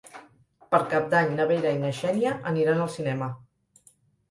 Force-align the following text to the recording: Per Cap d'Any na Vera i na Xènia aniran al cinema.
Per 0.71 0.79
Cap 0.93 1.05
d'Any 1.11 1.29
na 1.41 1.47
Vera 1.51 1.75
i 1.77 1.79
na 1.85 1.93
Xènia 1.99 2.33
aniran 2.55 2.83
al 2.89 2.93
cinema. 2.97 3.31